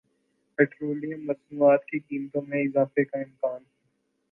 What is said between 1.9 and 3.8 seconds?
کی قیمتوں میں اضافے کا امکان